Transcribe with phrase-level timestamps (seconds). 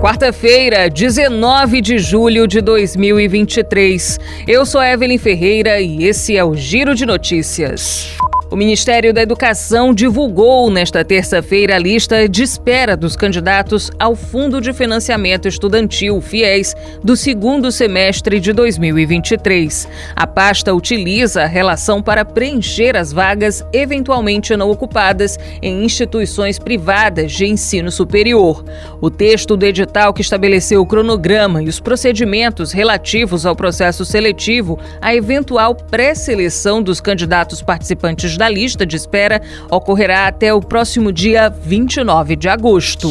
[0.00, 4.18] Quarta-feira, 19 de julho de 2023.
[4.48, 8.16] Eu sou Evelyn Ferreira e esse é o Giro de Notícias.
[8.50, 14.60] O Ministério da Educação divulgou nesta terça-feira a lista de espera dos candidatos ao Fundo
[14.60, 19.88] de Financiamento Estudantil, FIES, do segundo semestre de 2023.
[20.16, 27.30] A pasta utiliza a relação para preencher as vagas eventualmente não ocupadas em instituições privadas
[27.30, 28.64] de ensino superior.
[29.00, 34.76] O texto do edital que estabeleceu o cronograma e os procedimentos relativos ao processo seletivo
[35.00, 41.50] à eventual pré-seleção dos candidatos participantes da lista de espera ocorrerá até o próximo dia
[41.50, 43.10] 29 de agosto.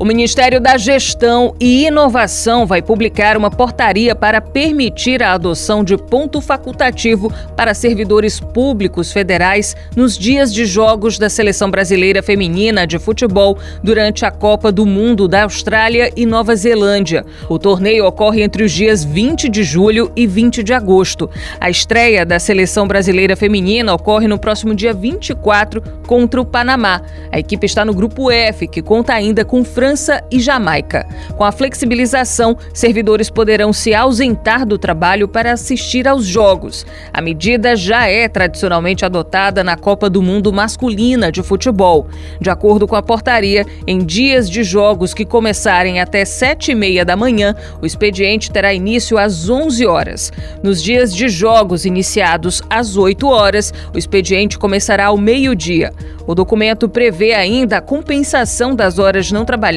[0.00, 5.96] O Ministério da Gestão e Inovação vai publicar uma portaria para permitir a adoção de
[5.96, 12.98] ponto facultativo para servidores públicos federais nos dias de jogos da Seleção Brasileira Feminina de
[12.98, 17.24] Futebol durante a Copa do Mundo da Austrália e Nova Zelândia.
[17.48, 21.30] O torneio ocorre entre os dias 20 de julho e 20 de agosto.
[21.60, 27.00] A estreia da Seleção Brasileira Feminina ocorre no próximo dia 24 contra o Panamá.
[27.30, 31.06] A equipe está no grupo F, que conta ainda com França França e Jamaica.
[31.36, 36.86] Com a flexibilização, servidores poderão se ausentar do trabalho para assistir aos jogos.
[37.12, 42.08] A medida já é tradicionalmente adotada na Copa do Mundo Masculina de Futebol.
[42.40, 47.04] De acordo com a portaria, em dias de jogos que começarem até sete e meia
[47.04, 50.32] da manhã, o expediente terá início às 11 horas.
[50.62, 55.92] Nos dias de jogos iniciados às 8 horas, o expediente começará ao meio-dia.
[56.26, 59.73] O documento prevê ainda a compensação das horas não trabalhadas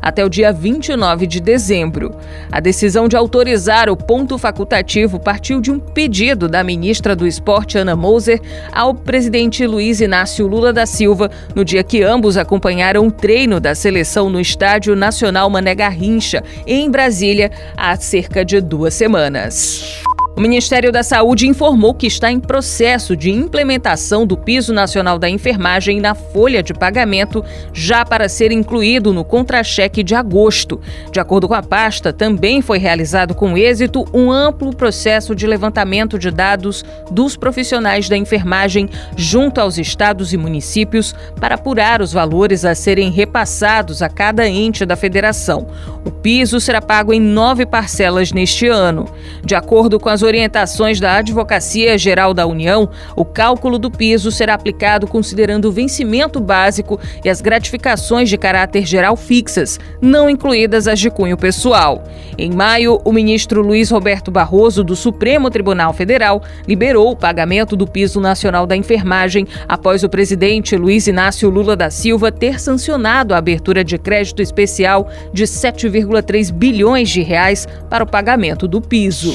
[0.00, 2.14] até o dia 29 de dezembro.
[2.50, 7.78] A decisão de autorizar o ponto facultativo partiu de um pedido da ministra do Esporte,
[7.78, 8.40] Ana Moser,
[8.72, 13.74] ao presidente Luiz Inácio Lula da Silva, no dia que ambos acompanharam o treino da
[13.74, 20.02] seleção no Estádio Nacional Mané Garrincha, em Brasília, há cerca de duas semanas.
[20.40, 25.28] O Ministério da Saúde informou que está em processo de implementação do Piso Nacional da
[25.28, 27.44] Enfermagem na folha de pagamento,
[27.74, 30.80] já para ser incluído no contra-cheque de agosto.
[31.12, 36.18] De acordo com a pasta, também foi realizado com êxito um amplo processo de levantamento
[36.18, 38.88] de dados dos profissionais da enfermagem
[39.18, 44.86] junto aos estados e municípios para apurar os valores a serem repassados a cada ente
[44.86, 45.66] da federação.
[46.02, 49.06] O piso será pago em nove parcelas neste ano.
[49.44, 54.54] De acordo com as orientações da Advocacia Geral da União, o cálculo do piso será
[54.54, 61.00] aplicado considerando o vencimento básico e as gratificações de caráter geral fixas, não incluídas as
[61.00, 62.04] de cunho pessoal.
[62.38, 67.86] Em maio, o ministro Luiz Roberto Barroso, do Supremo Tribunal Federal, liberou o pagamento do
[67.86, 73.38] piso nacional da enfermagem após o presidente Luiz Inácio Lula da Silva ter sancionado a
[73.38, 79.34] abertura de crédito especial de 7,3 bilhões de reais para o pagamento do piso.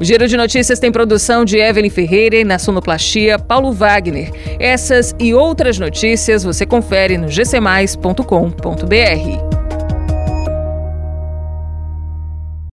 [0.00, 4.30] O Giro de Notícias tem produção de Evelyn Ferreira e na sonoplastia Paulo Wagner.
[4.58, 9.53] Essas e outras notícias você confere no gcmais.com.br.